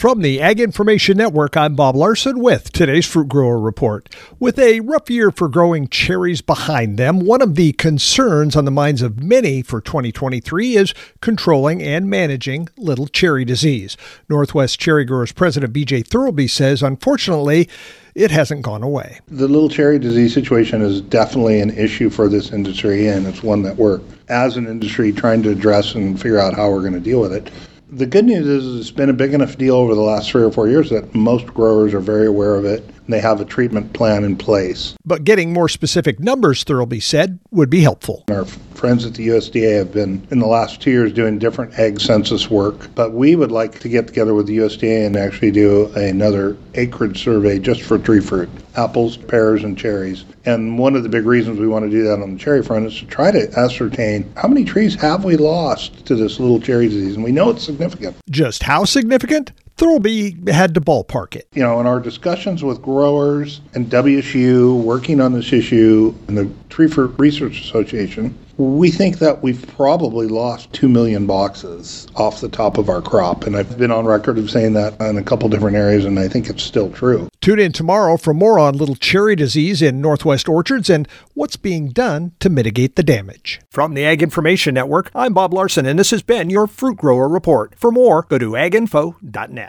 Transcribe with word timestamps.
From 0.00 0.22
the 0.22 0.40
Ag 0.40 0.60
Information 0.60 1.18
Network, 1.18 1.58
I'm 1.58 1.74
Bob 1.74 1.94
Larson 1.94 2.40
with 2.40 2.72
today's 2.72 3.04
Fruit 3.04 3.28
Grower 3.28 3.60
Report. 3.60 4.08
With 4.38 4.58
a 4.58 4.80
rough 4.80 5.10
year 5.10 5.30
for 5.30 5.46
growing 5.46 5.88
cherries 5.88 6.40
behind 6.40 6.96
them, 6.96 7.20
one 7.20 7.42
of 7.42 7.54
the 7.54 7.72
concerns 7.74 8.56
on 8.56 8.64
the 8.64 8.70
minds 8.70 9.02
of 9.02 9.22
many 9.22 9.60
for 9.60 9.82
2023 9.82 10.74
is 10.74 10.94
controlling 11.20 11.82
and 11.82 12.08
managing 12.08 12.70
little 12.78 13.08
cherry 13.08 13.44
disease. 13.44 13.98
Northwest 14.26 14.80
Cherry 14.80 15.04
Growers 15.04 15.32
President 15.32 15.74
BJ 15.74 16.02
Thurlby 16.02 16.48
says, 16.48 16.82
unfortunately, 16.82 17.68
it 18.14 18.30
hasn't 18.30 18.62
gone 18.62 18.82
away. 18.82 19.20
The 19.28 19.48
little 19.48 19.68
cherry 19.68 19.98
disease 19.98 20.32
situation 20.32 20.80
is 20.80 21.02
definitely 21.02 21.60
an 21.60 21.76
issue 21.76 22.08
for 22.08 22.30
this 22.30 22.52
industry, 22.52 23.08
and 23.08 23.26
it's 23.26 23.42
one 23.42 23.60
that 23.64 23.76
we're, 23.76 24.00
as 24.30 24.56
an 24.56 24.66
industry, 24.66 25.12
trying 25.12 25.42
to 25.42 25.50
address 25.50 25.94
and 25.94 26.18
figure 26.18 26.38
out 26.38 26.54
how 26.54 26.70
we're 26.70 26.80
going 26.80 26.94
to 26.94 27.00
deal 27.00 27.20
with 27.20 27.34
it. 27.34 27.50
The 27.92 28.06
good 28.06 28.24
news 28.24 28.46
is 28.46 28.80
it's 28.80 28.90
been 28.92 29.10
a 29.10 29.14
big 29.14 29.34
enough 29.34 29.58
deal 29.58 29.74
over 29.74 29.96
the 29.96 30.00
last 30.00 30.30
three 30.30 30.42
or 30.42 30.52
four 30.52 30.68
years 30.68 30.90
that 30.90 31.12
most 31.12 31.46
growers 31.48 31.92
are 31.92 32.00
very 32.00 32.26
aware 32.26 32.54
of 32.54 32.64
it 32.64 32.88
and 33.10 33.18
they 33.18 33.20
have 33.20 33.40
a 33.40 33.44
treatment 33.44 33.92
plan 33.92 34.22
in 34.22 34.36
place. 34.36 34.94
But 35.04 35.24
getting 35.24 35.52
more 35.52 35.68
specific 35.68 36.20
numbers, 36.20 36.62
Thurlby 36.62 37.02
said, 37.02 37.40
would 37.50 37.68
be 37.68 37.80
helpful. 37.80 38.22
Our 38.30 38.44
friends 38.44 39.04
at 39.04 39.14
the 39.14 39.26
USDA 39.26 39.78
have 39.78 39.92
been 39.92 40.24
in 40.30 40.38
the 40.38 40.46
last 40.46 40.80
two 40.80 40.92
years 40.92 41.12
doing 41.12 41.40
different 41.40 41.76
ag 41.76 42.00
census 42.00 42.48
work, 42.48 42.94
but 42.94 43.12
we 43.12 43.34
would 43.34 43.50
like 43.50 43.80
to 43.80 43.88
get 43.88 44.06
together 44.06 44.32
with 44.32 44.46
the 44.46 44.58
USDA 44.58 45.06
and 45.06 45.16
actually 45.16 45.50
do 45.50 45.86
another 45.96 46.56
acreage 46.74 47.24
survey 47.24 47.58
just 47.58 47.82
for 47.82 47.98
tree 47.98 48.20
fruit 48.20 48.48
apples, 48.76 49.16
pears, 49.16 49.64
and 49.64 49.76
cherries. 49.76 50.24
And 50.44 50.78
one 50.78 50.94
of 50.94 51.02
the 51.02 51.08
big 51.08 51.26
reasons 51.26 51.58
we 51.58 51.66
want 51.66 51.84
to 51.84 51.90
do 51.90 52.04
that 52.04 52.22
on 52.22 52.34
the 52.34 52.38
cherry 52.38 52.62
front 52.62 52.86
is 52.86 52.96
to 53.00 53.06
try 53.06 53.32
to 53.32 53.52
ascertain 53.58 54.32
how 54.36 54.46
many 54.46 54.64
trees 54.64 54.94
have 54.94 55.24
we 55.24 55.36
lost 55.36 56.06
to 56.06 56.14
this 56.14 56.38
little 56.38 56.60
cherry 56.60 56.88
disease. 56.88 57.16
And 57.16 57.24
we 57.24 57.32
know 57.32 57.50
it's 57.50 57.64
significant. 57.64 58.16
Just 58.30 58.62
how 58.62 58.84
significant? 58.84 59.50
Thurlby 59.80 60.46
had 60.50 60.74
to 60.74 60.80
ballpark 60.80 61.34
it. 61.34 61.48
You 61.54 61.62
know, 61.62 61.80
in 61.80 61.86
our 61.86 62.00
discussions 62.00 62.62
with 62.62 62.82
growers 62.82 63.62
and 63.72 63.86
WSU 63.86 64.78
working 64.82 65.22
on 65.22 65.32
this 65.32 65.54
issue 65.54 66.14
and 66.28 66.36
the 66.36 66.50
Tree 66.68 66.86
Fruit 66.86 67.14
Research 67.18 67.62
Association, 67.62 68.38
we 68.58 68.90
think 68.90 69.20
that 69.20 69.42
we've 69.42 69.66
probably 69.68 70.26
lost 70.26 70.70
2 70.74 70.86
million 70.86 71.26
boxes 71.26 72.06
off 72.14 72.42
the 72.42 72.48
top 72.50 72.76
of 72.76 72.90
our 72.90 73.00
crop. 73.00 73.46
And 73.46 73.56
I've 73.56 73.78
been 73.78 73.90
on 73.90 74.04
record 74.04 74.36
of 74.36 74.50
saying 74.50 74.74
that 74.74 75.00
in 75.00 75.16
a 75.16 75.22
couple 75.22 75.48
different 75.48 75.78
areas, 75.78 76.04
and 76.04 76.18
I 76.18 76.28
think 76.28 76.50
it's 76.50 76.62
still 76.62 76.92
true. 76.92 77.30
Tune 77.40 77.58
in 77.58 77.72
tomorrow 77.72 78.18
for 78.18 78.34
more 78.34 78.58
on 78.58 78.76
little 78.76 78.96
cherry 78.96 79.34
disease 79.34 79.80
in 79.80 80.02
Northwest 80.02 80.46
orchards 80.46 80.90
and 80.90 81.08
what's 81.32 81.56
being 81.56 81.88
done 81.88 82.32
to 82.40 82.50
mitigate 82.50 82.96
the 82.96 83.02
damage. 83.02 83.62
From 83.70 83.94
the 83.94 84.04
Ag 84.04 84.22
Information 84.22 84.74
Network, 84.74 85.10
I'm 85.14 85.32
Bob 85.32 85.54
Larson, 85.54 85.86
and 85.86 85.98
this 85.98 86.10
has 86.10 86.22
been 86.22 86.50
your 86.50 86.66
Fruit 86.66 86.98
Grower 86.98 87.30
Report. 87.30 87.74
For 87.78 87.90
more, 87.90 88.26
go 88.28 88.36
to 88.36 88.50
aginfo.net. 88.50 89.68